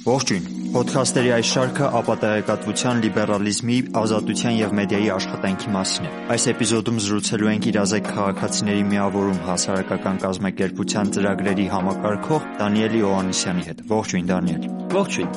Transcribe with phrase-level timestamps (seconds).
[0.00, 7.50] Ողջույն։ Պոդքասթերի այս շարքը ապատեղեկատվության, լիբերալիզմի, ազատության եւ մեդիայի աշխատանքի մասին է։ Այս էպիզոդում զրուցելու
[7.50, 15.32] ենք իրազեկ քաղաքացիների միավորում հասարակական կազմակերպության ծրագրերի համակարգող Դանիելի Օհաննիսյանի հետ։ Ողջույն, Դանիել։ Ողջույն։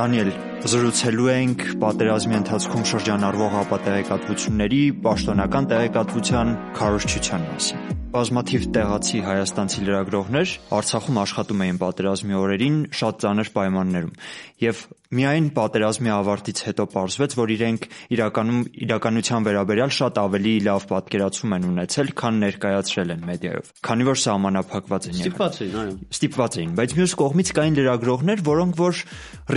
[0.00, 0.34] Դանիել,
[0.70, 11.18] զրուցելու ենք պատերազմի ընթացքում շրջանառվող ապատեղեկատվությունների, պաշտոնական տեղեկատվության քարոզչության մասին։ Բազմաթիվ տեղացի հայաստանցի լրագրողներ Արցախում
[11.20, 14.16] աշխատում էին պատերազմի օրերին շատ ծանր պայմաններում
[14.64, 14.80] եւ
[15.14, 21.68] միայն պատերազմի ավարտից հետո պարզվեց, որ իրենք իրականում իրականության վերաբերյալ շատ ավելի լավ պատկերացում են
[21.70, 26.74] ունեցել, քան ներկայացրել են մեդիայով։ Քանի որ սահմանափակված են եղել։ Ստիպված էին, այո։ Ստիպված էին,
[26.80, 29.04] բայց մյուս կողմից կային լրագրողներ, որոնք որ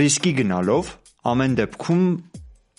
[0.04, 2.08] ռիսկի գնալով ամեն դեպքում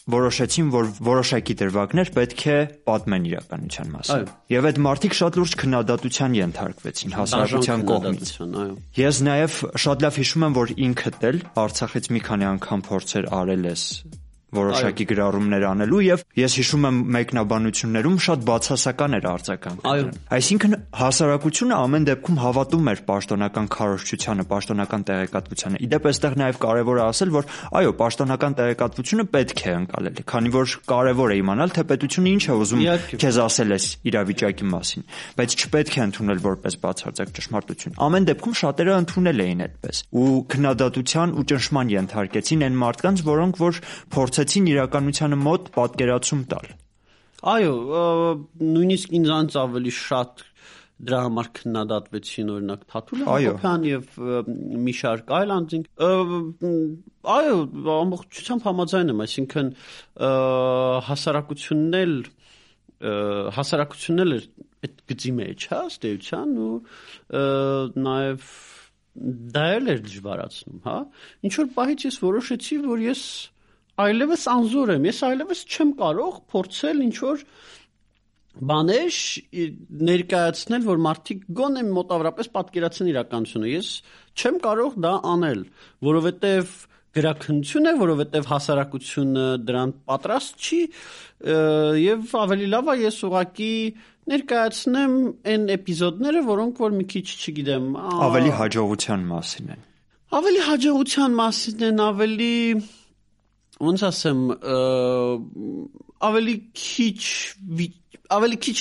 [0.06, 6.36] որոշեցին, որ որոշակի դրվագներ պետք է պատմեն իրականության մասին։ Եվ այդ մարդիկ շատ լուրջ քննադատության
[6.40, 8.34] ենթարկվեցին հասարակության կողմից։
[9.02, 13.68] Ես նաև շատ լավ հիշում եմ, որ ինքդ էլ Արցախից մի քանի անգամ փորձեր արել
[13.72, 13.90] ես
[14.56, 21.80] որոշակի գրառումներ անելու եւ ես հիշում եմ մեկնաբանություններում շատ բացասական էր արձագանքը։ Այո։ Այսինքն հասարակությունը
[21.86, 27.50] ամեն դեպքում հավատում էր պաշտոնական քարոշչությանը, պաշտոնական տեղեկատվությանը։ Իդեպ այստեղ նաեւ կարեւոր է ասել, որ
[27.76, 32.56] այո, պաշտոնական տեղեկատվությունը պետք է ընկալել, քանի որ կարեւոր է իմանալ, թե պետությունը ինչ է
[32.56, 32.84] ուզում
[33.26, 38.96] քեզ ասել այս իրավիճակի մասին, բայց չպետք է ընդունել որպես բացարձակ ճշմարտություն։ Ամեն դեպքում շատերը
[39.06, 43.80] ընդունել էին այդպես ու քննադատության ու ճնշման ենթարկեցին այն մարդկանց, որոնք որ
[44.16, 46.68] փորձ փորձեցին իրականությանը մոտ պատկերացում տալ։
[47.50, 47.74] Այո,
[48.62, 50.44] նույնիսկ ինձանց ավելի շատ
[51.06, 54.20] դրա համար քննադատվեցին օրինակ Թաթուլ Հակոբյան եւ
[54.86, 55.88] մի շարք այլ անձինք
[57.36, 57.58] այո
[57.96, 59.72] ամբողջությամբ համաձայն եմ այսինքն
[61.10, 62.16] հասարակությունն էլ
[63.58, 64.38] հասարակությունն էլ
[64.86, 66.72] այդ գծի մեջ հա ստեյության ու
[68.08, 68.48] նաեւ
[69.56, 70.96] դա էլ էր դժվարացնում հա
[71.50, 73.28] ինչ որ պահից ես որոշեցի որ ես
[74.02, 77.46] այլևս անզոր եմ։ Ես այլևս չեմ կարող փորձել ինչ որ
[78.56, 79.20] բաներ
[80.10, 83.90] ներկայացնել, որ մարդիկ գոնե մոտավորապես պատկերացնեն իրականությունը։ Ես
[84.36, 85.64] չեմ կարող դա անել,
[86.08, 86.76] որովհետև
[87.16, 90.80] գրաքննություն է, որովհետև հասարակությունը դրան պատրաստ չի
[92.04, 93.72] եւ ավելի լավ է ես ուղակի
[94.36, 95.16] ներկայացնեմ
[95.54, 97.88] այն էպիզոդները, որոնք որ մի քիչ չգիտեմ,
[98.26, 99.84] ավելի հաջողության մասին են։
[100.36, 102.54] Ավելի հաջողության մասին են, ավելի
[103.84, 104.42] ոնց ասեմ,
[106.30, 107.22] ավելի քիչ
[108.36, 108.80] ավելի քիչ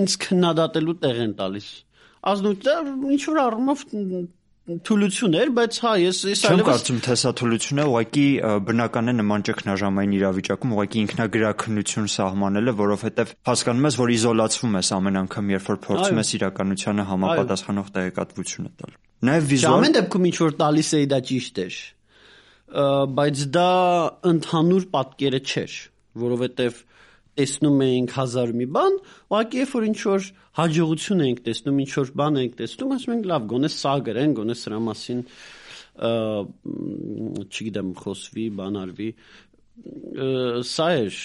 [0.00, 1.68] ինձ քննադատելու տեղ են տալիս։
[2.34, 2.68] Ազնուտ
[3.14, 3.84] ինչ որ առումով
[4.64, 8.24] թուլություն էր, բայց հա, ես ես այլևս Չեմ կարծում, թե սա թուլություն է, ուղղակի
[8.64, 15.20] բնական է նման ճգնաժամային իրավիճակում ուղղակի ինքնագրաքննություն սահմանելը, որովհետև հասկանում ես, որ իզոլացվում ես ամեն
[15.20, 20.56] անգամ, երբ որ փորձում ես իրականությանը համապատասխանող տեղեկատվությունը տալ։ Նաև վիզուալ Ամեն դեպքում ինչ որ
[20.64, 21.76] տալիս էի դա ճիշտ էր
[22.64, 23.70] բայց դա
[24.30, 25.74] ընդհանուր պատկերը չէր,
[26.24, 26.78] որովհետև
[27.34, 28.96] տեսնում էինք հազար մի բան,
[29.34, 30.26] ուղղակի երբ որ ինչ որ
[30.58, 34.56] հաջողություն էինք տեսնում, ինչ որ բան էինք տեսնում, ասում ենք լավ, գոնե սա գրեն, գոնե
[34.60, 35.24] սրա մասին
[35.94, 39.08] չգիտեմ, խոսվի, բանարվի։
[40.70, 41.18] Սա էր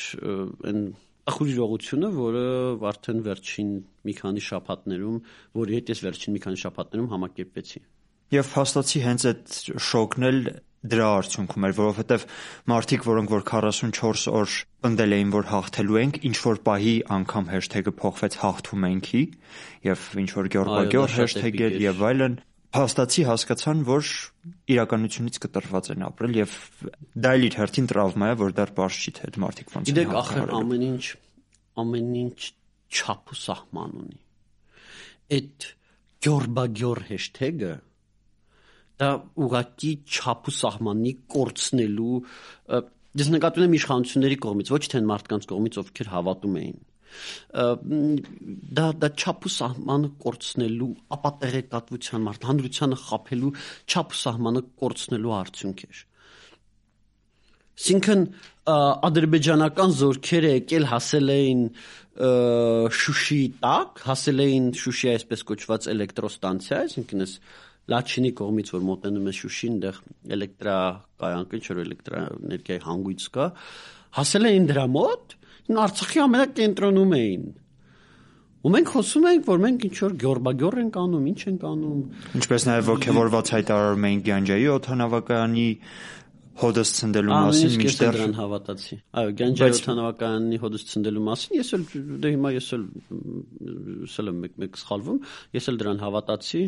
[0.69, 0.81] այն
[1.29, 2.43] ախորժողությունը, որը
[2.89, 3.71] արդեն վերջին
[4.09, 5.17] մի քանի շաբաթներում,
[5.59, 7.81] որի հետ ես վերջին մի քանի շաբաթներում համակերպվեցի։
[8.33, 9.57] Եվ փաստացի հենց այդ
[9.89, 10.41] շոկն էլ
[10.79, 12.25] դրա արդյունքում էր, որովհետև
[12.71, 14.53] մարդիկ, որոնք որ 44 օր
[14.85, 19.23] պնդել էին, որ հաղթելու ենք, ինչ որ պահի անգամ հեշթեգը փոխվեց հաղթում ենքի
[19.89, 22.37] եւ ինչ որ գյորգագյոր հեշթեգեր եւ այլն,
[22.69, 24.09] փաստացի հասկացան, որ
[24.69, 26.55] իրականությունից կտրված են ապրել եւ
[27.17, 29.89] դա էլ իր հերթին տրավմա է, որ դեռ բարձ չի թե այդ մարդիկ ոնց են։
[29.89, 31.03] Գիտեք, ախր ամեն ինչ
[31.81, 32.39] ամեն ինչ
[32.93, 34.19] չափ ու սահման ունի։
[35.39, 35.67] Այդ
[36.29, 37.73] գյորբագյոր հեշթեգը
[38.99, 39.09] դա
[39.45, 42.19] ուղակի չափ ու սահմանի կորցնելու
[43.19, 46.77] ես նկատում եմ իշխանությունների կողմից, ոչ թե մարդկանց կողմից, ովքեր հավատում էին
[48.77, 53.53] դա դա չափ ու սահմանը կորցնելու ապատեղեկատվության մարդ հանրությանը խափելու
[53.89, 56.03] չափ ու սահմանը կորցնելու արդյունք էր
[57.79, 58.23] Սինքն
[59.09, 61.61] ադրբեջանական զորքերը եկել հասել էին
[62.99, 67.35] Շուշի տակ, հասել էին Շուշի այսպես կոչված էլեկտրոստանցիա, այսինքն այս
[67.89, 69.99] Լաչինի կողմից որ մոտենում է Շուշին, այնտեղ
[70.35, 73.47] էլեկտրակայան կը չէ, էլեկտրաէներգիայի հանգույց կա,
[74.19, 75.35] հասել էին դրա մոտ,
[75.69, 77.41] Արցախի ամենակենտրոնում էին։
[78.59, 81.99] Ու մենք խոսում ենք, որ մենք ինչ որ գյորբագյոր ենք անում, ինչ ենք անում։
[82.39, 85.67] Ինչպես նաև ողջավորված հայտարարում էին Գյանջայի օթանավակայանի
[86.59, 91.85] հոդս ցնդելու մասին մինչդեռ դրան հավատացի։ Այո, Գանջայի օթանավակայանի հոդս ցնդելու մասին ես էլ
[92.25, 92.83] դե հիմա ես էլ
[94.11, 95.21] սել եմ մեկ-մեկ սխալվում,
[95.55, 96.63] ես էլ դրան հավատացի։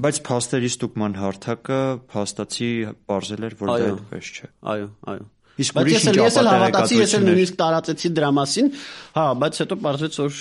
[0.00, 1.80] Բայց փաստերի ստուգման հարթակը
[2.10, 2.70] փաստացի
[3.10, 5.26] ողջել էր, որ դա այդպես չէ։ Այո, այո։
[5.60, 8.70] Իսկ ուրիշ ինչ ես էլ հավատացի, ես էլ նույնիսկ տարածեցի դրա մասին,
[9.16, 10.38] հա, բայց հետո բարձրաց որ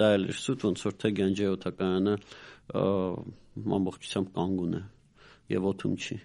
[0.00, 2.14] դա էլ էր սուտ ոնց որ թե Գանջայի օթակայանը
[3.60, 4.82] ամբողջությամբ կանգուն է
[5.54, 6.18] եւ օթում չի։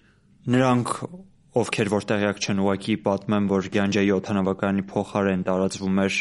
[0.56, 0.92] Նրանք
[1.56, 6.18] ովքեր որ տեղյակ չեն ուղակի պատմեմ, որ Գյանջայի օթանավակայանի փոխարեն տարածվում էր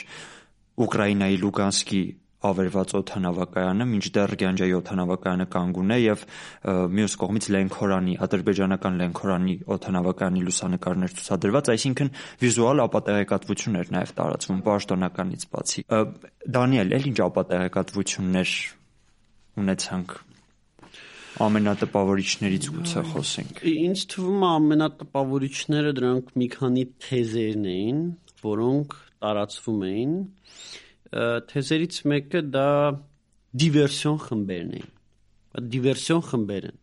[0.86, 2.04] Ուկրաինայի Լուգանսկի
[2.46, 6.26] ավերված օթանավակայանը, մինչդեռ Գյանջայի օթանավակայանը կանգուն է եւ
[6.96, 12.14] մյուս կողմից Լենքորանի, ադրբեջանական Լենքորանի օթանավակայանի լուսանկարներ ցուցադրված, այսինքն
[12.46, 15.86] վիզուալ ապատեղեկատվություն էր նաեւ տարածվում պաշտոնականից բացի։
[16.56, 18.56] Դանիել, ել ինչ ապատեղեկատվություններ
[19.66, 20.18] ունեցանք
[21.36, 28.00] ամենատպավորիչներից գուցե խոսենք։ Ինչ թվում է ամենատպավորիչները դրանք մի քանի թեզերն էին,
[28.46, 28.96] որոնք
[29.26, 30.14] տարածվում էին։
[31.52, 32.70] Թեզերից մեկը դա
[33.62, 34.92] դիվերսիոն խմբերն էին։
[35.76, 36.80] Դիվերսիոն խմբեր են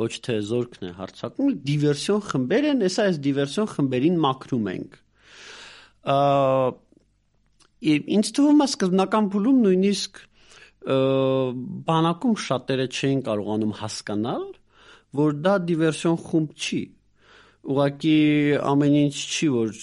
[0.00, 4.98] ոչ թե զորքն է հարցակում, դիվերսիոն խմբեր են, հեսա այս դիվերսիոն խմբերին մաքրում ենք։
[6.06, 6.16] Ա
[7.86, 10.20] ինձ թվում է սկզբնական փուլում նույնիսկ
[10.86, 14.44] բանակում շատերը չէին կարողանում հասկանալ,
[15.20, 16.80] որ դա դիվերսիոն խումբ չի։
[17.66, 18.16] Ուղղակի
[18.72, 19.76] ամեն ինչ չի, որ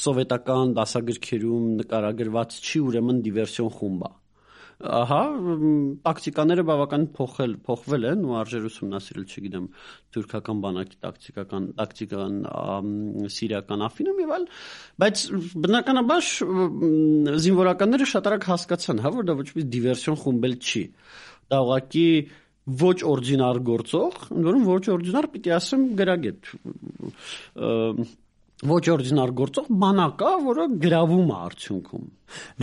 [0.00, 4.12] սովետական դասագրքերում նկարագրված չի, ուրեմն դիվերսիոն խումբ է
[4.82, 5.20] ահա
[6.04, 9.66] տակտիկաները բավական փոխել փոխվել են ու արժեր ուսումնասիրել, չգիտեմ,
[10.14, 12.40] թուրքական բանակի տակտիկական տակտիկական
[13.36, 14.46] սիրիական աֆինում եւ այլ,
[15.04, 15.24] բայց
[15.66, 16.30] բնականաբար
[17.44, 20.84] զինվորականները շատ արագ հասկացան, հա, որ դա ոչ մի դիվերսիոն խումբել չի։
[21.54, 22.08] Դա ուղղակի
[22.64, 26.52] ոչ օրիգինալ գործող, ընդ որում ոչ օրիգինալ պիտի ասեմ գրագետ
[28.64, 32.06] ոչ օրիգինալ գործող բանակ է, որը գրավում է արդյունքում։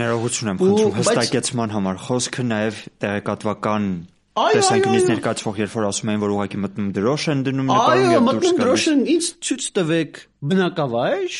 [0.02, 3.88] Ներողություն եմ խնդրում հստակեցման համար։ Խոսքը նաև տեղեկատվական
[4.32, 8.12] տեսանկյունից ներկայացվող, երբ որ ասում են, որ ուղղակի մտնում դրոշ են դնում նկարում եւ դուրս
[8.12, 10.20] գալիս։ Այո, մտնում դրոշ են, ինձ ցույց տվեք
[10.52, 11.36] բնակավայր,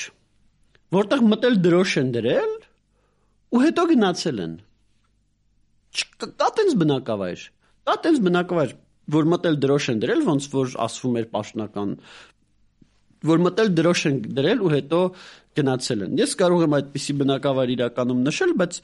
[0.93, 2.53] որտեղ մտել դրոշ են դրել
[3.53, 4.55] ու հետո գնացել են։
[5.93, 7.49] Չկա տենց բնակավայր։
[7.89, 8.75] Դա տենց բնակավայր,
[9.13, 11.97] որ մտել դրոշ են դրել, ոնց որ ասվում էր պաշտոնական
[13.23, 15.01] որ մտել դրոշ են դրել ու հետո
[15.59, 18.79] գնացել են։ Ես կարող եմ այդպիսի բնակավայր իրականում նշել, բայց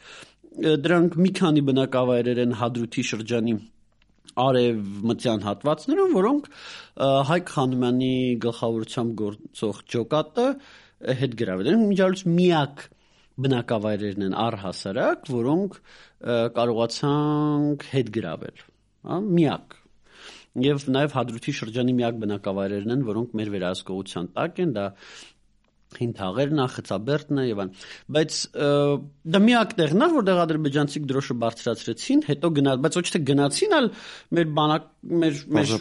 [0.58, 3.54] դրանք մի քանի բնակավայրեր են Հադրութի շրջանի
[4.38, 6.48] արևմտյան հատվածներում, որոնք
[7.30, 8.12] Հայկ Խանոմյանի
[8.44, 10.46] գլխավորությամբ գործող ջոկատը
[11.22, 12.84] հետ գրավել են։ Միջալուց միակ
[13.38, 15.78] բնակավայրերն են առհասարակ, որոնք
[16.58, 18.66] կարողացանք հետ գրավել։
[19.06, 19.78] միակ
[20.58, 24.86] եւ նաեւ Հադրութի շրջանի միակ բնակավայրերն են, որոնք մեր վերահսկողության տակ են, դա
[25.98, 27.70] Հինթաղերն է, Խծաբերդն է եւ այլն։
[28.12, 28.38] Բայց
[29.32, 33.88] դա միակ տեղն է, որտեղ ադրբեջանցիք դրոշը բարձրացրեցին, հետո գնաց, բայց ոչ թե գնացին, այլ
[34.36, 34.90] մեր բանակ
[35.22, 35.72] մեր մեր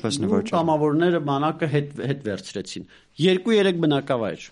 [0.54, 2.88] կամավորները բանակը հետ հետ վերցրեցին։
[3.28, 4.48] 2-3 բնակավայր։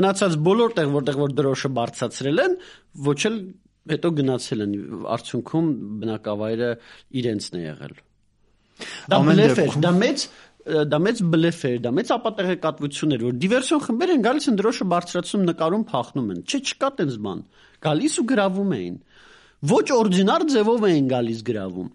[0.00, 2.52] Մնացած բոլոր տեղ, որտեղ որ դրոշը բարձրացրել են,
[3.06, 3.38] ոչ էլ
[3.90, 4.76] հետո գնացել են
[5.16, 5.72] արդյունքում
[6.04, 6.70] բնակավայրը
[7.20, 7.98] իրենցն է եղել։
[9.10, 10.28] Դա բլեֆ էր, դա մեծ
[10.70, 14.86] դա մեծ բլեֆ էր, դա մեծ ապատեղեկատվություն էր, որ դիվերսիոն խմբեր են գալիս են դրոշը
[14.92, 17.40] բարձրացնում, նկարում, փախնում են։ Չէ, չկա տենց բան։
[17.86, 18.98] Գալիս ու գրավում էին։
[19.70, 21.88] Ոչ օրիգինալ ձևով էին գալիս գրավում։?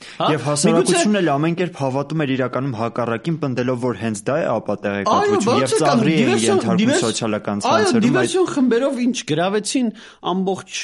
[0.00, 5.60] Եվ հասարակությունն էլ ամեն կերպ հավատում էր իրականում հակառակին, պնդելով որ հենց դա է ապատեղեկատվություն
[5.60, 9.92] եւ ծաղրի է ենթարկում սոցիալական ցանցերում։ Այո, դիվերսիոն խմբերով ինչ գրավեցին
[10.32, 10.80] ամբողջ,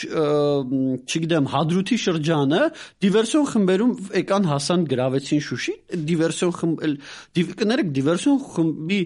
[1.17, 2.61] չգիտեմ, Հադրութի շրջանը,
[3.07, 5.75] դիվերսիոն խմբերում եկան հասան գրավեցին Շուշի,
[6.13, 9.03] դիվերսիոն խմբ կներեք դիվերսիոն խմբի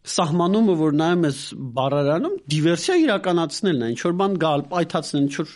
[0.00, 1.38] սահմանումը որ նայում ես
[1.76, 5.50] բառարանում դիվերսիա իրականացնելն է ինչ որ բան գալ պայթացնել ինչ որ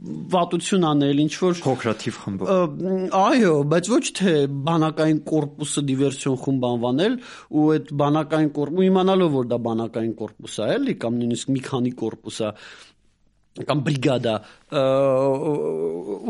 [0.00, 2.50] վատություն անել, ինչ որ փոքրաթիվ խմբով։
[3.20, 4.32] Այո, բայց ոչ թե
[4.68, 7.16] բանակային կորպուսը դիվերսիոն խումբ անվանել
[7.50, 11.92] ու այդ բանակային կորպուսը իմանալով որ դա բանակային կորպուս է, էլի կամ նույնիսկ մի քանի
[12.00, 12.50] կորպուս է
[13.66, 14.34] կամ բրիգադա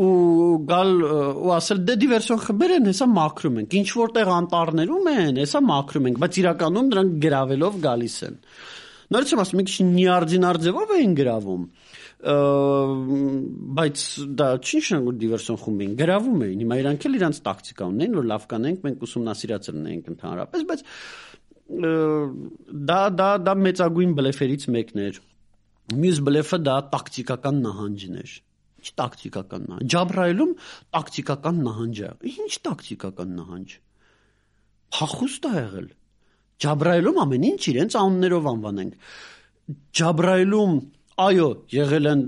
[0.01, 0.11] ու
[0.71, 5.61] գալ ու ասել դե դիվերսիոն խմբեր են, հեսա մաքրում ենք։ Ինչ որտեղ անտառներում են, հեսա
[5.69, 8.39] մաքրում ենք, բայց իրականում դրանք գրավելով գալիս են։
[9.11, 11.63] Նորից եմ ասում, մի քիչ նիարդինար ձևով էին գրավում
[12.21, 14.03] բայց
[14.37, 18.45] դա չի նշանակում դիվերսիոն խումբին գրավում էին հիմա իրանք էլ իրանց տակտիկա ունեն որ լավ
[18.51, 20.85] կանենք մենք ուսումնասիրացել ունենք ընդհանրապես բայց
[22.91, 25.19] դա դա դա մեծագույն բլեֆերից մեկն էր
[25.97, 28.37] մյուս բլեֆը դա տակտիկական նահանջն էր
[28.81, 30.53] Ինչ տակտիկական նահանջ։ Ջաբրայելում
[30.95, 33.75] տակտիկական նահանջ է։ Ինչ տակտիկական նահանջ։
[34.97, 35.89] Փախուստ է եղել։
[36.61, 39.13] Ջաբրայելում ամեն ինչ իրենց անուններով անվանենք։
[40.01, 40.73] Ջաբրայելում
[41.21, 42.21] այո, եղել են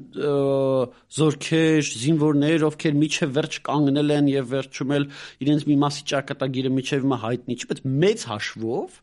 [1.18, 5.08] զորքեր, զինվորներ, ովքեր միջև վերջ կանգնել են եւ վերջում էլ
[5.46, 9.00] իրենց մի մասի ճակատագիրը միջև հիմա հայտնի չի, բայց մեծ հաշվով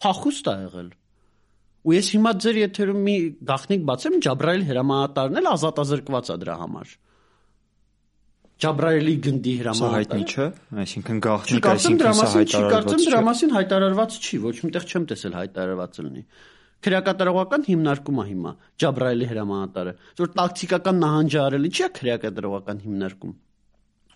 [0.00, 0.90] փախուստ ա եղել։
[1.80, 3.16] Ու ես հիմա ձեր եթերում մի
[3.50, 6.96] գախնիկ բացեմ, Ջաբրայել հրամանատարն էլ ազատազրկված է դրա համար։
[8.60, 10.46] Ջաբրայելի գնդի հրամանատարը։ Սա հայտնի չէ,
[10.84, 16.00] այսինքն գախնիկ, այսինքն սա հայտարարված չի։ Դրա մասին հայտարարված չի, ոչ միտեղ չեմ տեսել հայտարարված
[16.04, 16.24] լինի։
[16.80, 18.52] Քրեակատարողական հիմնարկում է հիմա
[18.84, 23.34] Ջաբրայելի հրամանատարը։ Որ տակտիկական նահանջարելի չի քրեակատարողական հիմնարկում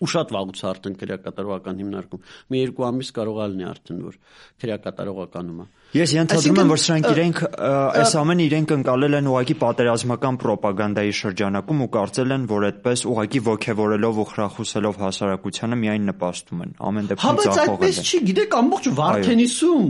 [0.03, 4.17] ու շատ վաղուց արդեն քրեակատարողական հիմնարկում մի երկու ամիս կարող է լինի արդեն որ
[4.63, 10.39] քրեակատարողականում է Ես ենթադրում եմ որ սրանք իրենք այս ամենը իրենք ընկալել են ուղակի պատերազմական
[10.45, 16.75] ռոպագանդայի շրջանակում ու կարծել են որ այդպես ուղակի ողքեվորելով ու խրախուսելով հասարակությանը միայն նպաստում են
[16.89, 19.87] ամեն դեպքում ծախողել են Հա բայց այդպես չի գիտեք ամբողջ Վարդենիսում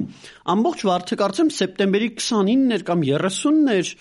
[0.55, 3.91] ամբողջ Վարդը կարծեմ սեպտեմբերի 29-ն էր կամ 30-ն էր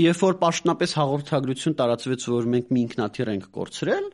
[0.00, 4.06] երբ որ պաշտոնապես հաղորդագրություն տարածվեց որ մենք մի ինքնաթիռ ենք կորցրել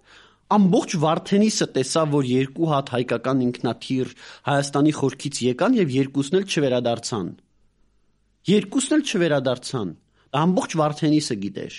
[0.55, 4.11] ամբողջ Վարդենիսը տեսավ, որ երկու հատ հայկական ինքնաթիռ
[4.47, 7.31] Հայաստանի խորքից եկան եւ երկուսն էլ չվերադարձան։
[8.47, 9.91] Երկուսն էլ չվերադարձան։
[10.47, 11.79] Ամբողջ Վարդենիսը գիտեր։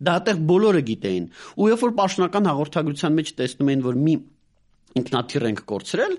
[0.00, 1.24] Դա այդտեղ բոլորը գիտեին։
[1.60, 4.14] Ու երբ որ պաշտոնական հաղորդագրության մեջ տեսնում էին, որ մի
[5.00, 6.14] ինքնաթիռ ենք կորցրել,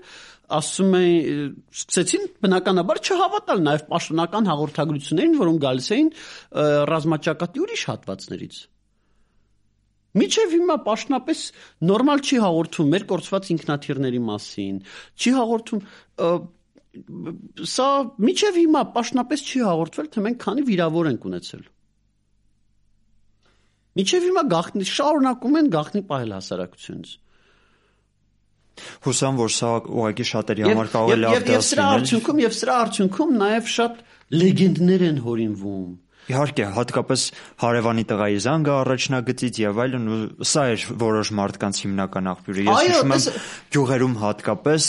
[0.52, 1.40] ասում են
[1.72, 6.10] սկսեցին բնականաբար չհավատալ նաև պաշտոնական հաղորդագրություններին, որոնք գալիս էին
[6.92, 8.60] ռազմաճակատի ուրիշ հատվածներից։
[10.12, 11.42] Միջև հիմա պաշտոնապես
[11.88, 14.80] նորմալ չի հաղորդում մեր կորցված ինքնաթիռների մասին,
[15.16, 15.80] չի հաղորդում
[17.72, 17.88] սա
[18.20, 21.64] միջև հիմա պաշտոնապես չի հաղորդվել, թե մենք քանի վիրավոր ենք ունեցել։
[24.02, 27.16] Միջև հիմա գախնի շարունակում են գախնի պահել հասարակությունից։
[29.06, 32.76] Հուսամ որ սա ուղղակի շատերի համար կարող է լավ դասին։ Եվ սրա արդյունքում եւ սրա
[32.84, 34.00] արդյունքում նաեւ շատ
[34.42, 35.90] լեգենդներ են հորինվում
[36.30, 37.22] Իհարկե, հատկապես
[37.62, 43.14] հարևանի տղայի զանգը առաջնագծից եւ այլն ու սա էր որոշ մարդկանց հիմնական աղբյուրը։ Ես հիշում
[43.16, 43.24] եմ
[43.74, 44.86] գյուղերում հատկապես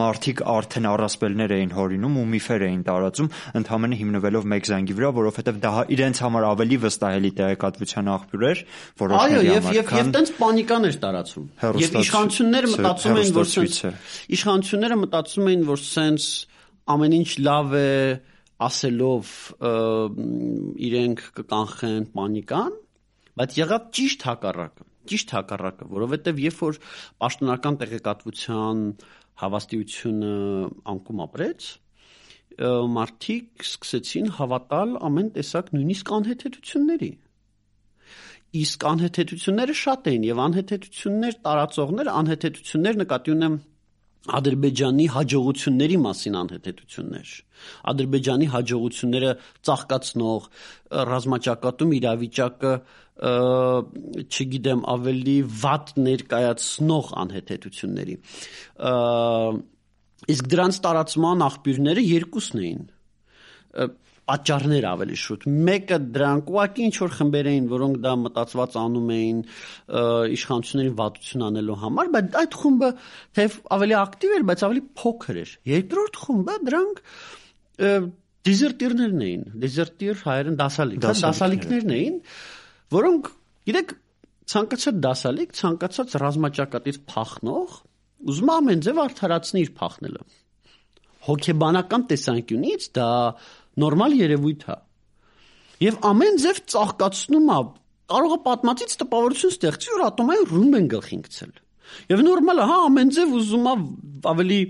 [0.00, 5.60] մարդիկ արդեն առասպելներ էին հորինում ու միֆեր էին տարածում, ընդհանրապես հիմնվելով մեկ զանգի վրա, որովհետեւ
[5.60, 8.62] դա իրենց համար ավելի վստահելի տեղեկատվության աղբյուր էր,
[9.00, 11.46] որոշների համար։ Այո, եւ եւ եւ տենց պանիկան էր տարածում։
[11.80, 13.50] Եվ իշխանությունները մտածում էին, որ
[14.38, 16.28] իշխանությունները մտածում էին, որ սենց
[16.90, 17.88] ամեն ինչ լավ է,
[18.68, 19.32] ասելով
[20.90, 22.78] իրենք կկանխեն պանիկան,
[23.40, 26.78] բայց եղավ ճիշտ հակառակը ճիշտ հակառակը, որովհետև երբ որ
[27.22, 28.82] պաշտոնական տեղեկատվության
[29.40, 30.34] հավաստիությունը
[30.92, 31.68] անկում ապրեց,
[32.60, 37.10] մարդիկ սկսեցին հավատալ ամեն տեսակ նույնիսկ անհեթեթությունների։
[38.60, 43.58] Իսկ անհեթեթությունները շատ էին եւ անհեթեթություններ տարածողներ, անհեթեթություններ նկատի ունեմ
[44.28, 47.30] Ադրբեջանի հաջողությունների մասին անհետեցություններ։
[47.92, 49.30] Ադրբեջանի հաջողությունները
[49.68, 50.48] ծաղկացնող
[51.10, 52.72] ռազմաճակատում իրավիճակը
[53.20, 58.16] չգիտեմ ավելի վատ ներկայացնող անհետեցությունների։
[60.36, 62.84] Իսկ դրանց տարածման աղբյուրները երկուսն էին
[64.30, 69.40] պատճառներ ավելի շուտ։ Մեկը դրանք ուղղակի ինչ որ խմբեր էին, որոնք դա մտածված անում էին
[70.36, 72.90] իշխանությունների վատություն անելու համար, բայց այդ խումբը
[73.40, 77.02] թեև ավելի ակտիվ էր, բայց ավելի փոքր էր։ Երկրորդ խումբը դրանք
[78.50, 82.20] դիզերտիրներն էին։ Դիզերտիր հայերեն դասալիկ, դասալիկներն էին,
[82.94, 83.30] որոնք
[83.70, 83.96] գիտեք
[84.50, 87.74] ցանկացած դասալիկ, ցանկացած ռազմաճակատից փախնող
[88.30, 90.24] ուզում ամեն ձև արդարացնի իր փախնելը
[91.26, 93.08] հոգեբանական տեսանկյունից դա
[93.80, 94.76] նորմալ երևույթ է։
[95.80, 97.58] Եվ ամեն ձև ծաղկացնում է,
[98.10, 101.52] կարող է պատմածից տպավորություն ստեղծի, որ ատոմային ռումբ են գլխին գցել։
[102.10, 103.74] Եվ նորմալ է, հա, ամեն ձև ուզում է
[104.30, 104.60] ավելի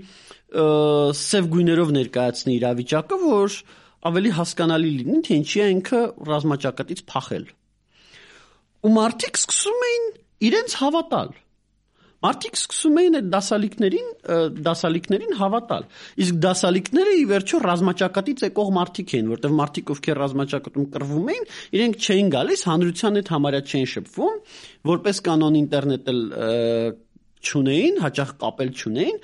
[0.51, 3.57] սև գույներով ներկայացնի իրավիճակը, որ
[4.11, 6.01] ավելի հասկանալի լինի, թե ինչի է ինքը
[6.31, 7.45] ռազմաճակատից փախել։
[8.81, 10.07] Ու մարդիկ սկսում էին
[10.49, 11.33] իրենց հավատալ
[12.21, 14.09] Մարդիկ սկսում էին այդ դասալիկներին,
[14.67, 15.85] դասալիկներին հավատալ։
[16.21, 21.47] Իսկ դասալիկները ի վերջո ռազմաճակատից եկող մարդիկ էին, որտեղ մարդիկ ովքեր ռազմաճակատում կռվում էին,
[21.81, 24.37] իրենք չէին գալիս, հանրության հետ համարյա չէին շփվում,
[24.91, 26.21] որպես կանոն ինտերնետ էլ
[27.41, 29.19] չունեին, հաճախ կապել չունեին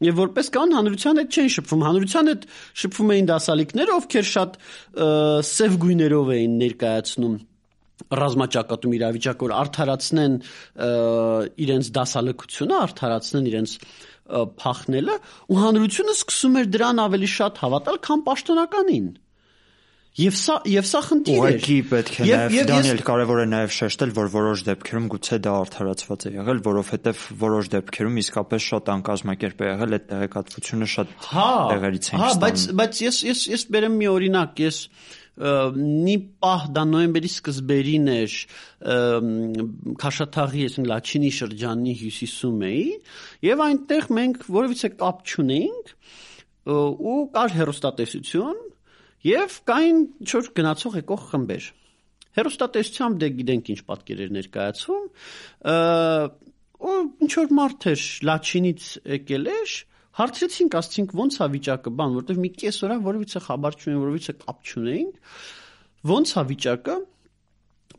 [0.00, 2.44] Եվ որպես կան հանրության հետ չեն շփվում, հանրության հետ
[2.82, 4.54] շփվում էին դասալիկները, ովքեր շատ
[5.50, 7.34] սև գույներով էին ներկայացնում
[8.20, 10.36] ռազմաճակատում իրավիճակ որ արդարացնեն
[11.66, 13.74] իրենց դասալքությունը, արդարացնեն իրենց
[14.30, 15.16] փախնելը
[15.50, 19.10] ու հանրությունը սկսում էր դրան ավելի շատ հավատալ, քան պաշտոնականին։
[20.18, 24.12] Եվ սա եւ սա խնդիր է։ Ուղղակի պետք է նաեւ Դանիել կարևոր է նաեւ շեշտել,
[24.16, 29.70] որ որոշ դեպքերում գուցե դա արդարացված է եղել, որովհետեւ որոշ դեպքերում իսկապես շատ անկազմակերպ է
[29.70, 34.10] եղել այդ տեղեկատվությունը շատ հա, տեղերից են Հա, բայց բայց ես ես ես բերեմ մի
[34.10, 34.82] օրինակ, ես
[35.40, 38.34] նի պահ դա նոյեմբերի սկզբերին էր
[40.02, 42.84] Քաշաթաղի, այսինքն Լաչինի շրջանի հյուսիսում էի,
[43.48, 45.94] եւ այնտեղ մենք որևիցե կապ չունեինք
[46.70, 48.60] ու կար հերոստատեսություն
[49.30, 51.64] եւ կային ինչ-որ գնացող եկող խմբեր։
[52.40, 55.04] Հերոստատեսությամբ դե գիտենք ինչ պատկերներ ներկայացում,
[56.80, 58.84] ու ինչ որ մարդ էր Լաչինից
[59.16, 59.72] եկել էր,
[60.18, 64.70] հարցրեցինք, ասցինք ո՞նց է վիճակը, բան, որովհետեւ մի կես օր որևիցե խաբար չունեին, որևիցե կապ
[64.70, 65.14] չունեինք։
[66.10, 66.96] Ո՞նց է վիճակը։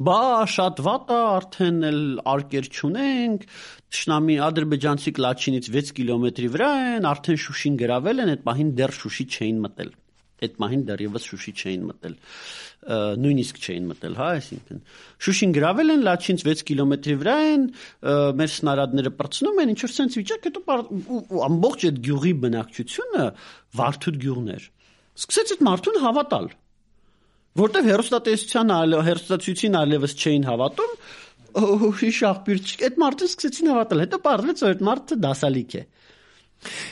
[0.01, 2.01] Բա շատ վատ է, արդեն էլ
[2.31, 3.43] արկեր չունենք,
[3.91, 9.25] Տշնամի ադրբեջանցի Լաչինից 6 կիլոմետրի վրա են, արդեն Շուշին գրավել են, այդ պահին դեռ Շուշի
[9.35, 9.91] չէին մտել։
[10.41, 12.15] Այդ պահին դեռևս Շուշի չէին մտել
[13.21, 14.79] նույնիսկ չէին մտել, հա, այսինքն
[15.21, 17.67] Շուշին գրավել են, Լաչինից 6 կիլոմետրի վրա են,
[18.41, 20.63] մեր սնարադները պրծնում են, ինչ որ sense վիճակ, հետո
[21.45, 23.27] ամբողջ այդ գյուղի բնակչությունը
[23.81, 24.65] Վարդուտ գյուղն էր։
[25.21, 26.49] Սկսեց այդ մարդուն հավատալ
[27.61, 28.69] որտեվ հերոստատեսության
[29.07, 30.93] հերոստացույցին այլևս չէին հավատում
[31.99, 35.81] հիշ աղբյուր այդ մարդը սկսեցին հավատալ հետո բարձրեց որ այդ մարդը դասալիկ է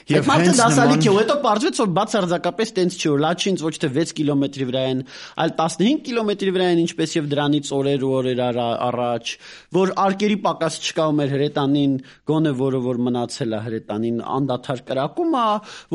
[0.10, 3.90] Եվ մարդը դասալիկ է, ու հետո բարձվեց որ բացարձակապես տենց չի, որ լաչինց ոչ թե
[3.98, 5.04] 6 կիլոմետրի վրա են,
[5.44, 9.34] այլ 15 կիլոմետրի վրա են, ինչպես եւ դրանից օրեր ու օրեր առաջ,
[9.78, 11.94] որ արկերի պակաս չկա ու մեր հրետանին
[12.32, 15.46] գոնե որը որ մնացել է հրետանին անդադար կրակում է,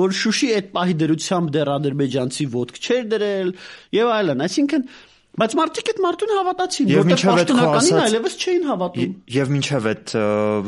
[0.05, 3.53] որ Շուշի այդ պահի դրությամբ դեռ ադրբեջանցի ոդկ չէր դրել
[3.99, 4.87] եւ այլն, այսինքն
[5.35, 10.13] Բայց մարդիկ այդ մարդուն հավատացին, որտեղ պաշտոնականին այլևս չէին հավատում։ Եվ մինչև այդ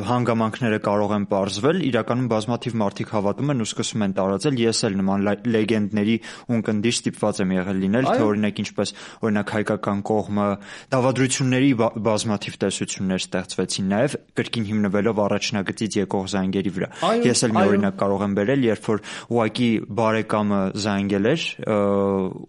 [0.09, 4.97] հանգամանքները կարող են parzվել, իրականում բազմաթիվ մարդիկ հավատում են ու սկսում են տարածել։ Ես էլ
[4.99, 6.17] նման լեգենդների
[6.57, 8.93] ունկնդիր ստիպված եմ եղել լինել, թե օրինակ ինչպես
[9.23, 10.49] օրինակ հայկական կողմը
[10.97, 11.71] դավադրությունների
[12.11, 16.91] բազմաթիվ տեսություններ ստեղծվեցին, նաև կրկին հիմնվելով առաջնագծից եկող զանգերի վրա։
[17.27, 19.03] Ես էլ մի օրինակ կարող եմ բերել, երբ որ
[19.37, 19.71] ուղակի
[20.01, 21.47] բարեկամը զանգել էր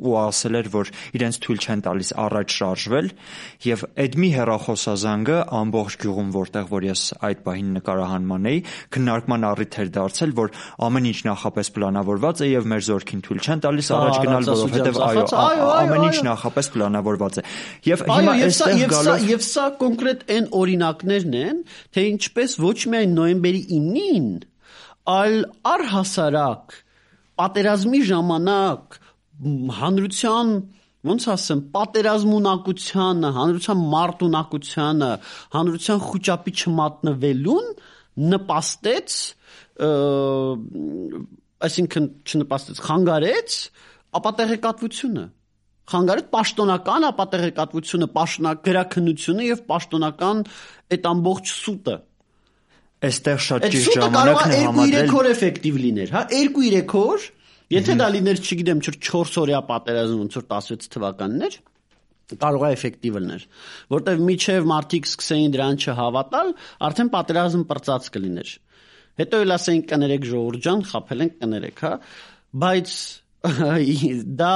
[0.08, 3.08] ու ասել էր, որ իրենց թույլ չեն տալիս գալիս առաջ շարժվել
[3.66, 8.60] եւ այդ մի հերախոսազանգը ամբողջ գյուղում որտեղ որ ես այդ պահին նկարահանման էի
[8.96, 10.53] քննարկման առիթ էր դարձել որ
[10.88, 15.70] ամեն ինչ նախապես պլանավորված է եւ մեր զորքին թույլ չեն տալիս առաջ գնալ որովհետեւ այո
[15.77, 17.46] ամեն ինչ նախապես պլանավորված է
[17.88, 21.64] եւ հիմա այստեղ գալով եւ սա կոնկրետ այն օրինակներն են
[21.98, 24.29] թե ինչպես ոչ միայն նոյեմբերի 9-ին
[25.08, 25.38] այլ
[25.72, 26.77] առհասարակ
[27.38, 28.98] պատերազմի ժամանակ
[29.77, 30.55] հանրության
[31.07, 35.12] ոնց ասեմ, պատերազմունակությանը, հանրության մարտունակությանը,
[35.55, 37.68] հանրության խոճապի չմատնվելուն
[38.33, 39.18] նպաստեց
[41.68, 43.57] այսինքն չնպաստեց, խանգարեց
[44.18, 45.25] ապատեղեկատվությունը
[45.88, 50.42] խանգարեց պաշտոնական ապատեղեկատվությունը, պաշտոնական գրաքննությունը եւ պաշտոնական
[50.98, 51.96] այդ ամբողջ սուտը։
[53.07, 57.27] Այստեղ շատ ճիշտ ժամանակն է համադրել 2-3 օր էֆեկտիվ լիներ, հա, 2-3 օր
[57.74, 61.58] Եթե դա լիներ, չգիտեմ, 4 օրյա պատերազմ ոնց որ 16 թվականներ,
[62.36, 63.44] կարող է էֆեկտիվ լիներ,
[63.96, 66.50] որտեվ միջև մարտիկ սկսեին դրան չհավատալ,
[66.88, 68.56] արդեն պատերազմ պրծած կլիներ։
[69.18, 71.94] Հետո էլ ասենք կներեք ժողովուրդ ջան, խափել ենք կներեք, հա,
[72.64, 72.92] բայց
[73.48, 74.53] դա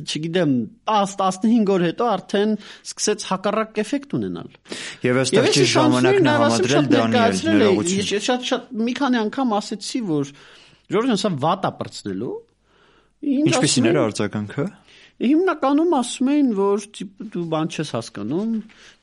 [0.00, 0.52] չգիտեմ
[0.88, 4.48] 10-15 օր հետո արդեն սկսեց հակառակ էֆեկտ ունենալ։
[5.04, 10.32] Եվ այստեղ չի ժամանակն համադրել Դանիել ներողություն։ Ես շատ շատ մի քանի անգամ ասեցի, որ
[10.92, 12.34] Ժորժան սա վատա պրծնելու։
[13.26, 14.66] Ինչպեսին էր արձագանքը։
[15.16, 16.82] Հիմնականում ասում էին, որ
[17.32, 18.50] դու բան չես հասկանում,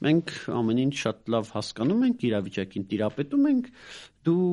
[0.05, 3.71] մենք ամեն ինչ շատ լավ հասկանում ենք, իրավիճակին տիրապետում ենք,
[4.29, 4.43] դու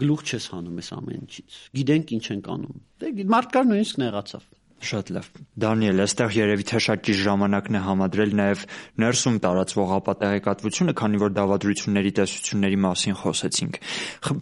[0.00, 4.48] գլուխ չես հանում այս ամեն ինչից։ Գիտենք ինչ ենք անում։ Դե մարդկար նույնիսկ նեղացավ։
[4.80, 5.26] Շատ լավ։
[5.60, 8.62] Դանիել, այստեղ երևի թե շատ ճիշտ ժամանակն է համադրել նաև
[9.04, 13.78] ներսում տարածվող ապատեղեկատվությունը, քանի որ դավադրությունների տեսությունների մասին խոսեցինք։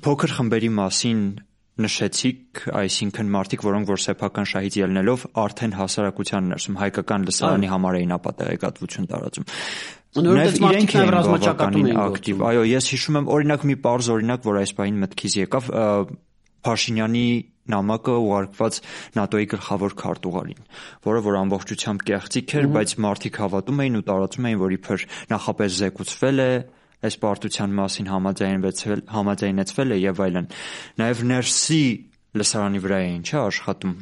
[0.07, 1.25] Փոքր խմբերի մասին
[1.79, 8.15] նշեցիք, այսինքն մարդիկ, որոնք որ սեփական շահից ելնելով արդեն հասարակության ներսում հայկական լսարանի համար էին
[8.19, 9.47] ապատեղեկատվություն տարածում։
[10.19, 14.59] Նաև իրենք են ռազմաճակատում էին ակտիվ։ Այո, ես հիշում եմ օրինակ մի པարզ օրինակ, որ
[14.63, 15.71] այս պահին մտքից եկավ,
[16.59, 17.29] Փաշինյանի
[17.71, 18.79] նամակը ուղարկված
[19.23, 20.65] ՆԱՏՕ-ի գլխավոր քարտուղարին,
[21.07, 25.79] որը որ ամբողջությամբ կեղծիք էր, բայց մարդիկ հավատում էին ու տարածում էին, որ իբր նախապես
[25.79, 26.51] զեկուցվել է
[27.07, 30.53] այս պարտության մասին համաձայնվեցվել համաձայնեցվել է եւ այլն։
[30.99, 31.83] Նաեւ ներսի
[32.39, 33.99] լսարանի վրա էին, չէ, աշխատում։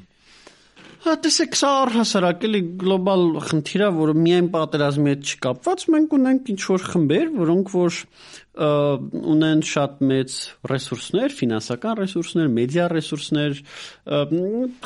[1.07, 6.49] Հա տեսեք, սա առհասարակ էլի գլոբալ խնդիր է, որը միայն պատերազմի հետ չկապված, մենք ունենք
[6.51, 7.99] ինչ որ խմբեր, որոնք որ
[9.37, 10.35] ունեն շատ մեծ
[10.73, 13.63] ռեսուրսներ, ֆինանսական ռեսուրսներ, մեդիա ռեսուրսներ,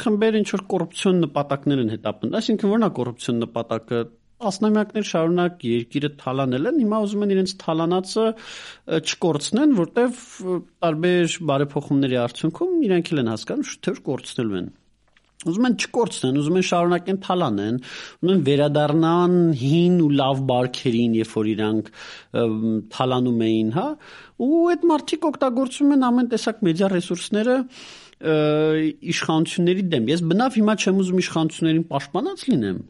[0.05, 4.03] խմբեր ինչ որ կոռուպցիոն նպատակներ են հետապնդում։ Այսինքն որն է կոռուպցիոն նպատակը
[4.41, 8.27] տասնամյակներ շարունակ երկիրը թալանել են, հիմա ուզում են իրենց թալանածը
[9.01, 10.21] չկորցնեն, որտեվ
[10.87, 14.71] տարբեր բարեփոխումների արդյունքում իրենք էլ են հասկանում, թե որ կորցնելու են
[15.41, 17.77] ուզում են չկորցնեն, ուզում են շարունակեն թալանեն,
[18.21, 21.89] ուզում են վերադառնան հին ու լավ բարքերին, երբ որ իրանք
[22.97, 23.87] թալանում էին, հա,
[24.45, 27.57] ու այդ մարդիկ օգտագործում են ամեն տեսակ մեդիա ռեսուրսները
[28.21, 32.81] իշխանությունների դեմ։ Ես բնավ հիմա չեմ ուզում իշխանություններին պաշտպանած լինեմ։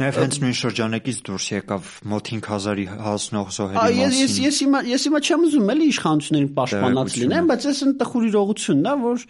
[0.00, 4.82] Նաև հենց նույն շրջանակից դուրս եկավ մոտ 5000-ի հասնող զոհերի մասին։ Ես ես ես հիմա
[4.90, 9.26] ես հիմա չեմ ուզում էլի իշխանություններին պաշտպանած լինեմ, բայց ես ընդ տխուր իրողությունն է, որ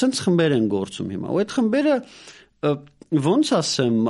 [0.00, 1.96] սենց խմբեր են գործում հիմա։ Ու այդ խմբերը
[3.26, 4.00] ոնց ասեմ,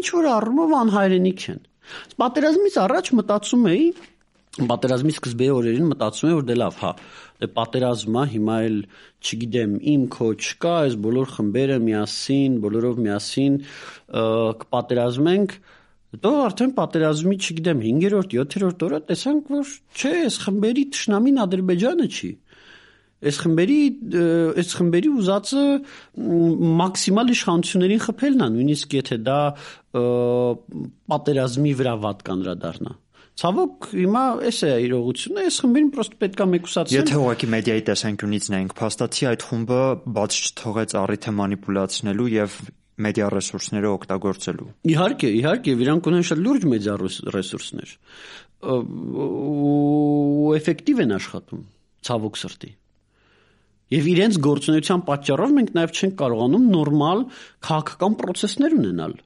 [0.00, 1.60] ինչ որ առումով անհայրենիք են։
[2.20, 3.86] Պատերազմից առաջ մտածում էի
[4.70, 6.92] պատերազմի սկզբի օրերին մտածում եմ որ դե լավ, հա,
[7.40, 8.78] դե պատերազմա հիմա էլ
[9.20, 13.60] չգիտեմ, իմ քո չկա, այս բոլոր խմբերը միասին, բոլորով միասին
[14.64, 15.60] կպատերազմենք
[16.10, 22.30] Հետո արդեն պատերազմի, չգիտեմ, 5-րդ, 7-րդ օրը տեսանք, որ չէ, այս խմբերի ճշնամին Ադրբեջանը չի։
[23.20, 23.76] Այս խմբերի
[24.62, 25.62] այս խմբերի ուզածը
[26.80, 29.38] մաքսիմալ իշխանություններին խփելն է, նույնիսկ եթե դա
[31.14, 32.94] պատերազմի վրա վատ կանրադառնա։
[33.40, 38.74] Ցավոք հիմա էս է իրողությունը, այս խմբին պրոստը պետքա մեկուսացնել։ Եթե ուղղակի մեդիայի տեսանկյունից նայենք,
[38.80, 39.78] փաստացի այդ խումբը
[40.18, 42.58] բաց չթողեց առիթը մանիպուլացնելու եւ
[43.00, 46.96] մեդիա ռեսուրսները օգտագործելու։ Իհարկե, իհարկե, իրանք ունեն շատ լուրջ մեդիա
[47.38, 47.94] ռեսուրսներ։
[48.60, 51.64] ու էֆեկտիվ են աշխատում,
[52.10, 52.70] ցավոք սրտի։
[53.90, 57.24] Եվ իրենց գործունեության պատճառով մենք նաև չենք կարողանում նորմալ
[57.66, 59.16] քաղաքական process-ներ ունենալ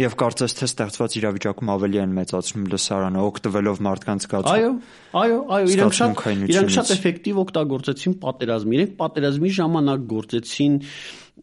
[0.00, 4.70] Եվ կարծես թե ստեղծված իրավիճակում ավելի են մեծացնում լսարանը, օգտվելով մարդկանց զգացում։ Այո,
[5.20, 10.78] այո, այո, իրանք շատ իրանք շատ էֆեկտիվ օգտագործեցին պատերազմը։ Իրենք պատերազմի ժամանակ գործեցին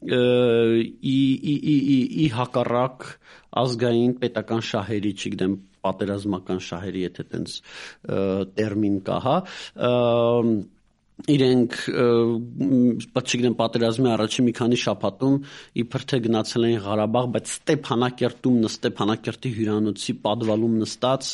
[0.09, 1.19] ի
[1.53, 3.07] ի ի ի հակառակ
[3.59, 7.55] ազգային պետական շահերի, չգիտեմ, պատերազմական շահերի, եթե տենց
[8.57, 9.37] տերմին կա, հա,
[11.29, 11.75] իրենք
[13.15, 15.35] բայց չգիտեմ պատերազմի առաջին մի քանի շաբաթում
[15.83, 21.27] իբր թե գնացել էին Ղարաբաղ, բայց Ստեփանակերտում նստե Ստեփանակերտի հյուրանոցի падվալում նստած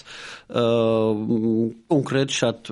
[1.94, 2.72] կոնկրետ շատ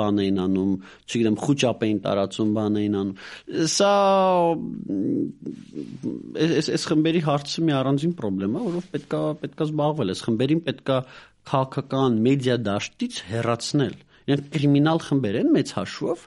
[0.00, 0.72] բան էին անում,
[1.04, 3.92] չգիտեմ խոճապ էին տարածում, բան էին անում։ Սա
[6.44, 10.98] այս այս խմբերի հարցը մի առանձին խնդրեմ է, որով պետքա պետքա զբաղվել, այս խմբերին պետքա
[11.44, 16.20] քաղաքական մեդիա դաշտից հեռացնել։ պետք Իրենք կրիմինալ խմբեր են մեծ հաշվով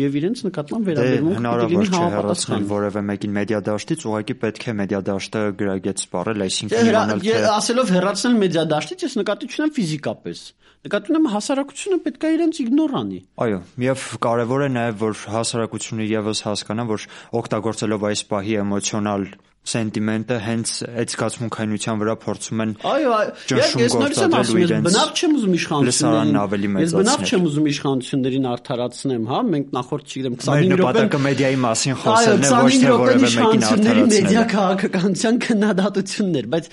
[0.00, 5.00] եւ իրենց նկատմամբ դե, վերաբերմունքը լինի համապատասխան որևէ մեկին մեդիա դաշտից ուղղակի պետք է մեդիա
[5.08, 10.44] դաշտը գրագետ սպառել, այսինքն իմանալ թե ասելով հեռացնել մեդիա դաշտից ես նկատի ունեմ ֆիզիկապես
[10.84, 16.08] նկատի ունեմ հասարակությունը պետք է իրենց իգնոր անի։ Այո, եւ կարեւոր է նաեւ որ հասարակությունը
[16.10, 17.06] եւս հասկանա, որ
[17.40, 19.24] օգտագործելով այս պահի էմոցիոնալ
[19.64, 23.12] սենտիմենտը հենց այդ զգացմունքայնության վրա փորձում են Այո,
[23.54, 29.24] ես նորից եմ ասում, ես բնավ չեմ ուզում իշխանություններին Ես բնավ չեմ ուզում իշխանություններին արդարացնեմ,
[29.32, 33.66] հա, մենք նախորդ չգիտեմ 25 րոպե նպատակը մեդիայի մասին խոսելն է, ոչ թե որևէ մեկին
[33.70, 36.70] արդարացնել։ Մեդիա քաղաքականության քննադատություններ, բայց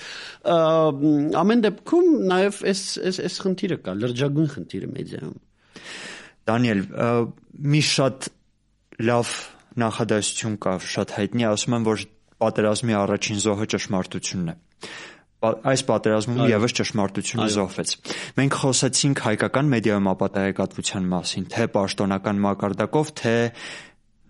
[1.42, 5.36] ամեն դեպքում նաև այս այս այս խնդիրը կա, լրջագույն խնդիրը մեդիայում։
[6.42, 6.80] Դանիել,
[7.72, 8.28] մի շատ
[9.06, 9.36] լավ
[9.82, 12.02] նախադասություն կա, շատ հայտնի, ասում են, որ
[12.42, 14.56] պատերազմի առաջին զոհը ճշմարտությունն է
[15.42, 17.94] այս պատերազմում եւս ճշմարտությունը զոհվեց։
[18.38, 23.34] Մենք խոսեցինք հայկական մեդիայում ապատայեկատվության մասին, թե պաշտոնական մակարդակով, թե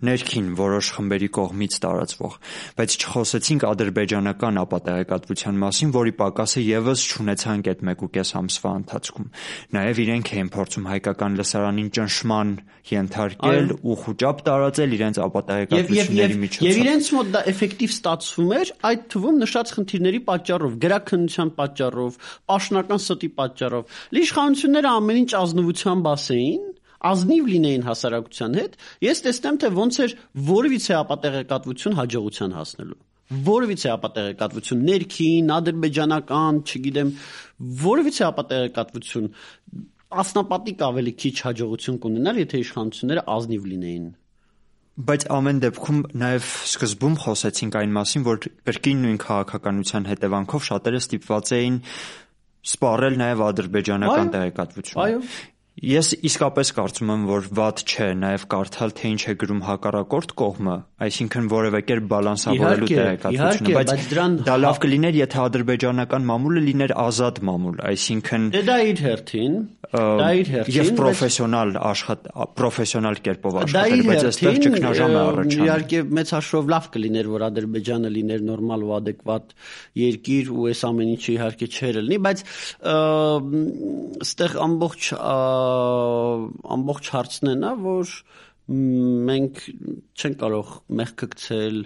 [0.07, 2.35] ներքին որոշ խմբերի կողմից տարածվող,
[2.79, 9.29] բայց չխոսեցինք ադրբեջանական ապատայեկատվության մասին, որի պակասը եւս չունեցանք այդ 1.5 ամսվա ընթացքում։
[9.77, 12.53] Նաեւ իրենք էին փորձում հայկական լսարանին ճնշման
[12.93, 19.05] ենթարկել ու խոճապ տարածել իրենց ապատայեկատվությունների միջոցով։ Եվ իրենց մոտ դա էֆեկտիվ ստացվում էր, այդ
[19.13, 22.19] թվում նշած խնդիրների պատճառով, գրաքննության պատճառով,
[22.53, 26.72] պաշտոնական ստի պատճառով։ Լիշխանությունները ամեն ինչ ազնվության բասեին
[27.11, 30.15] ազնիվ լինեին հասարակության հետ, ես տեսնեմ թե ոնց էր
[30.53, 33.01] որևիցե ապատեղեկատվություն հաջողության հասնելու
[33.33, 37.13] որևիցե ապատեղեկատվություն ներքին, ադրբեջանական, չգիտեմ,
[37.83, 39.29] որևիցե ապատեղեկատվություն
[40.23, 44.11] ասնապատիկ ավելի քիչ հաջողություն կունենար, եթե իշխանությունները ազնիվ լինեին
[44.93, 51.53] բայց ամեն դեպքում նաև սկզբում խոսեցինք այն մասին, որ կրկին նույն քաղաքականության հետևանքով շատերը ստիպված
[51.57, 51.79] էին
[52.73, 55.23] սպառել նաև ադրբեջանական տեղեկատվությունը։ Այո։
[55.81, 60.75] Ես իսկապես կարծում եմ, որ ված չէ նաև կարդալ թե ինչ է գրում հակառակորդ կողմը,
[61.07, 67.41] այսինքն որևէ կերպ բալանսավորելու տեղեկատվությունը, բայց դրան դա լավ կլիներ, եթե ադրբեջանական մամուլը լիներ ազատ
[67.49, 69.57] մամուլ, այսինքն Դե դա իր հերթին,
[69.93, 72.29] դա իր հերթին եւ պրոֆեսիոնալ աշխատ
[72.61, 78.13] պրոֆեսիոնալ կերպով աշխատել, բայց այստեղ ճգնաժամ է առաջանում։ Իհարկե մեծ հաշվով լավ կլիներ, որ Ադրբեջանը
[78.13, 79.53] լիներ նորմալ ու adekvat
[80.03, 82.45] երկիր ու այս ամեն ինչը իհարկե չէր լինի, բայց
[84.23, 85.11] այստեղ ամբողջ
[86.77, 88.15] ամբողջ հարցն է նա, որ
[89.33, 89.61] մենք
[90.17, 90.73] չենք կարող
[91.03, 91.79] մեղքը գցել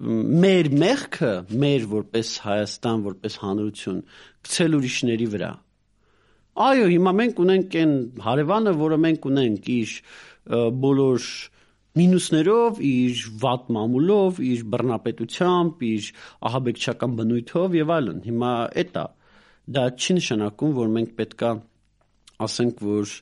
[0.00, 3.98] մեր մեղքը, մեր որպես Հայաստան, որպես հանրություն,
[4.46, 5.50] գցել ուրիշների վրա։
[6.60, 7.92] Այո, հիմա մենք ունենք այն
[8.24, 9.92] հարևանը, որը մենք ունենք իր
[10.84, 11.28] բոլոր
[12.00, 16.10] մինուսներով, իր վատ մամուլով, իր բռնապետությամբ, իր
[16.50, 19.04] ահաբեկչական բնույթով եւ այլն։ Հիմա էտա
[19.76, 21.50] դա չի նշանակում, որ մենք պետքա
[22.46, 23.14] ասենք, որ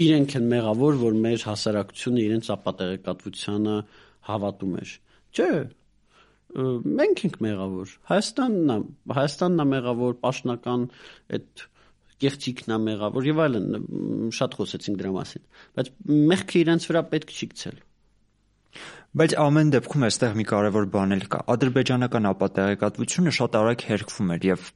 [0.00, 3.76] իրենք են մեղավոր, որ մեր հասարակությունը իրենց ապատեղեկատվությանը
[4.30, 4.94] հավատում էր։
[5.30, 5.50] Չէ,
[7.00, 8.78] մենք ենք մեղավոր։ Հայաստանն է,
[9.20, 10.86] Հայաստանն է մեղավոր, պաշտոնական
[11.36, 11.66] այդ
[12.20, 13.68] կեղծիքն է մեղավոր եւ այլն
[14.36, 15.44] շատ խոսեցինք դրա մասին
[15.78, 15.90] բայց
[16.30, 17.78] մեղքը իրենց վրա պետք չի գցել
[19.20, 24.44] Բայց ամեն դեպքում այստեղ մի կարևոր բան էլ կա։ Ադրբեջանական ապատեղեկատվությունը շատ արագ հերկվում էր
[24.46, 24.68] եւ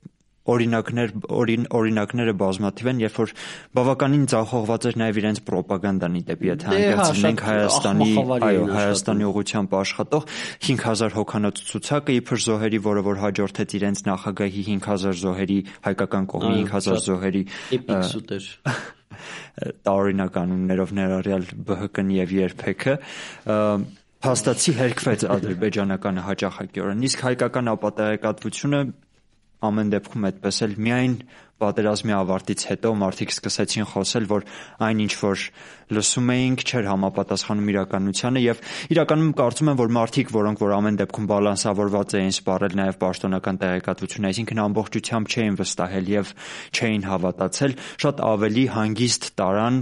[0.44, 3.30] օրինակներ օրին, օրինակները բազմաթիվ են, երբ որ
[3.78, 8.10] բավականին ցախողված էր նաև իրենց ռոպագանդանի դեպի եթե Դե, հա, հանգեցնենք Հայաստանի,
[8.48, 10.26] այո, Հայաստանի ուղությամբ աշխատող
[10.68, 16.68] 5000 հոկանոց ցուցակը իբր զոհերի, որը որ հաջորդեց իրենց նախագահի 5000 զոհերի հայկական կողմի Այո,
[16.74, 17.42] 5000 շատ զոհերի
[17.78, 18.46] էպիկ սուտ էր
[19.86, 22.94] տարօրինակ անուններով ներառյալ ԲՀԿ-ն եւ երբեքը
[24.24, 28.80] փաստացի հերկվեց ադրբեջանականը հաճախակիորեն իսկ հայկական ապատեղեկատվությունը
[29.64, 31.14] ամեն դեպքում այդպես էլ միայն
[31.62, 34.46] պատերազմի ավարտից հետո մարդիկ սկսեցին խոսել, որ
[34.84, 35.44] այնինչ որ
[35.94, 38.62] լսում էինք, չէր համապատասխանում իրականությանը եւ
[38.94, 44.28] իրականում կարծում եմ, որ մարդիկ, որոնք որ ամեն դեպքում բալանսավորված էին սպառել նաեւ պաշտոնական տեղեկատվություն,
[44.34, 46.34] այսինքն ամբողջությամբ չէին վստահել եւ
[46.74, 49.78] չէին հավատացել, շատ ավելի հանգիստ տարան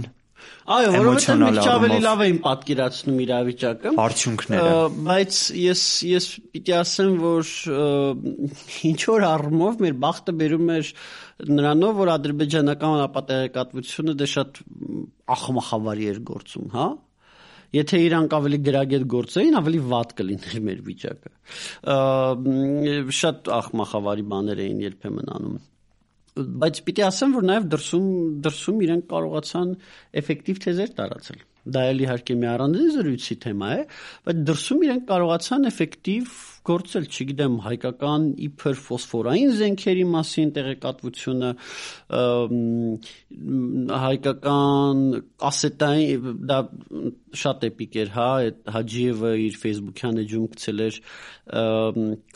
[0.63, 4.75] Այո, որովհետեւ մենք ավելի լավ էին պատկերացնում իրավիճակը։ արդյունքները։
[5.07, 7.51] բայց ես ես պիտի ասեմ, որ
[8.89, 10.91] ինչ որ առումով մեր բախտը բերում էր
[11.51, 14.61] նրանով, որ ադրբեջանական ապատեղեկատվությունը դե շատ
[15.35, 16.87] ախմախավարի էր գործում, հա։
[17.73, 21.31] Եթե իրանք ավելի գրագետ գործեին, ավելի վատ կլիներ մեր վիճակը։
[23.19, 25.55] Շատ ախմախավարի բաներ էին երբեմն անում
[26.33, 28.05] բայց պիտի ասեմ որ նաև դրսում
[28.45, 29.73] դրսում իրենք կարողացան
[30.23, 31.43] էֆեկտիվ թեզեր տարածել
[31.75, 33.83] դա էլ իհարկե մի առանձին զրույցի թեմա է
[34.27, 36.33] բայց դրսում իրենք կարողացան էֆեկտիվ
[36.67, 41.49] գործել, չգիտեմ, հայկական իբր ֆոսֆորային զենքերի մասին տեղեկատվությունը,
[44.03, 45.03] հայկական
[45.43, 46.59] կասետային դա
[47.43, 50.99] շատ էպիկ էր, հա, այդ Հաջիևը իր Facebook-յան էջում գցել էր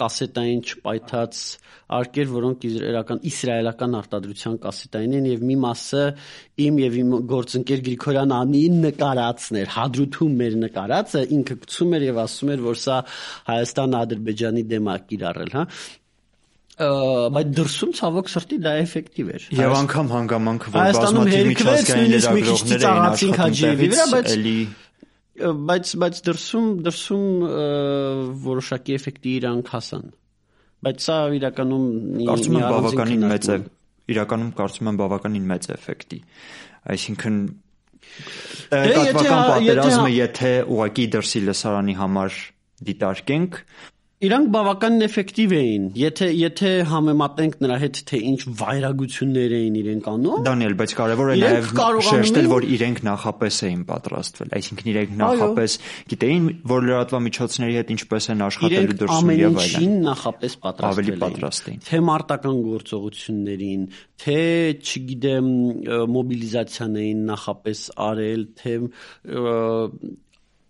[0.01, 1.41] կասետային չպայթած
[1.97, 6.01] արկեր, որոնք իրական իսրայելական արտադրության կասետային են եւ մի մասը
[6.65, 12.19] իմ եւ իմ գործընկեր Գրիգորյան Անին նկարածն էր, հադրութում մեր նկարածը ինքը գցում էր եւ
[12.25, 12.97] ասում էր, որ սա
[13.47, 15.63] Հայաստան Ադրբեջանի դեմ է կիրառել, հա
[16.77, 22.43] բայց դրսում ցավոք սրտի դա էֆեկտիվ էր։ Եվ անգամ հանգամանքը որ բազմաթիվ միջազգային նույնիսկ մի
[22.47, 23.33] քիչ ծառացին
[32.29, 33.57] կարծում եմ բավականին մեծ է
[34.13, 36.19] իրականում կարծում եմ բավականին մեծ էֆեկտի
[36.93, 37.39] այսինքն
[38.71, 42.39] տեղեկատվական պատերազմը եթե ուղակի դրսի լսարանի համար
[42.87, 43.59] դիտարկենք
[44.17, 50.47] Իրանք բավականին էֆեկտիվ էին, եթե եթե համեմատենք նրա հետ թե ինչ վայրագություններ էին իրենք անում։
[50.47, 55.77] Դանիել, բայց կարևոր է Իրենք նաև շեշտել, որ իրենք նախապես էին պատրաստվել, այսինքն իրենք նախապես
[56.17, 60.97] գիտեին, որ լրատվամիջոցների հետ ինչպես են աշխատելու Իրենք դրսում ամեն եւ այլն։ ինչին նախապես պատրաստվել
[60.97, 64.41] Ավելի էին։ պատրաստ էին։ Թե մարտական գործողություններին, թե,
[64.81, 65.49] չգիտեմ,
[66.17, 68.77] մոբիլիզացիան էին նախապես արել, թե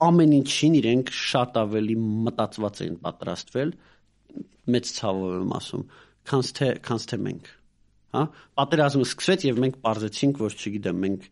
[0.07, 1.95] ամեն ինչին իրենք շատ ավելի
[2.27, 3.71] մտածված էին պատրաստվել,
[4.77, 5.85] մեծ ցավով եմ ասում,
[6.27, 7.53] քանց թե քանց թե մենք
[8.15, 8.23] հա
[8.57, 11.25] պատերազմը սկսվեց եւ մենք parzեցինք որ չգիտեմ մենք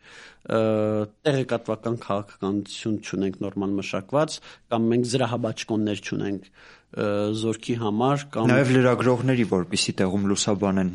[1.25, 4.38] տեղեկատվական քաղաքականություն չունենք նորմալ մշակված
[4.73, 6.49] կամ մենք զրահաբաճկոններ չունենք
[7.45, 10.91] զորքի համար կամ Նաև լրագրողների, որպիսի տեղում լուսաբանեն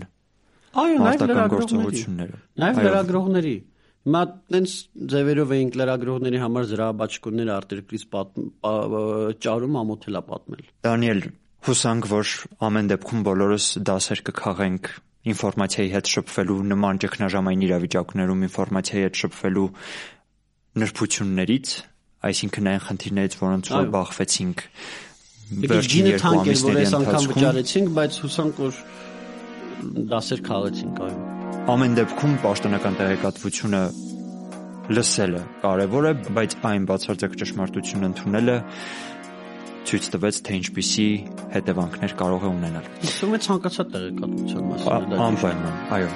[0.81, 2.05] այո մարտական լրագրողների
[2.61, 3.57] Այո։ լրագրողների
[4.01, 4.23] Հիմա
[4.55, 4.75] տենց
[5.13, 8.05] ձևերով էինք լրագրողների համար զրահաբաճկոնները արտերկրից
[9.45, 11.21] ճարում ամոթելա պատմել Դանիել,
[11.69, 12.33] հուսանք, որ
[12.71, 14.91] ամեն դեպքում բոլորս դասեր կքաղենք
[15.31, 19.67] ինֆորմացիայի հետ շփվելու նման ճգնաժամային իրավիճակներում ինֆորմացիայի հետ շփվելու
[20.81, 21.75] նրբություններից,
[22.31, 24.65] այսինքն այն խնդիրներից, որոնց որ բախվեցինք
[25.51, 28.81] վերջին երկու ամիսների ընթացքում վճարեցինք, բայց հուսանք որ
[30.15, 31.40] դասեր քաղեցինք, այո։
[31.71, 33.81] Ամեն դեպքում պաշտոնական տեղեկատվությունը
[34.91, 38.57] լսելը կարևոր է, բայց այն բացարձակ ճշմարտություն ընդունելը
[39.91, 41.07] ցույց տվեց, թե ինչպիսի
[41.55, 46.11] հետևանքներ կարող է ունենալ։ Իսկ ո՞ւմ է ցանկացած տեղեկատվության մասին դա։ Անպայման, այո։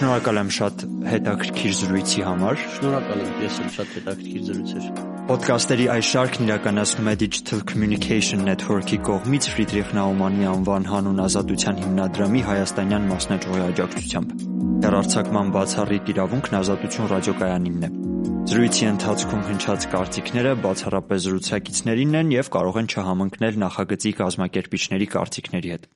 [0.00, 0.84] Շնորհակալ եմ շատ
[1.14, 7.08] հետաքրքիր զրույցի համար։ Շնորհակալ եմ, ես էլ շատ հետաքրքիր զրույց էր։ Ոդկասթերի այս շարքն իրականացնում
[7.10, 14.34] է Digital Communication Network-ի կողմից Ֆրիդրիխ Նաումանի անվան հանուն ազատության հիմնադրամի հայաստանյան մասնաճյուղի աջակցությամբ։
[14.86, 17.92] Հեռարձակման բացառիկ իրավունքն ազատություն ռադիոկայանինն է։
[18.50, 25.90] Զրույցի ընթացքում հնչած կարծիքները բացառապես զրուցակիցներինն են եւ կարող են չհամընկնել նախագծի կազմակերպիչների կարծիքների հետ։